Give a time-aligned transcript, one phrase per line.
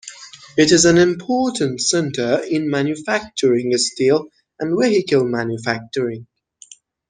[0.57, 6.25] It is an important center in manufacturing steel and vehicle manufacturing.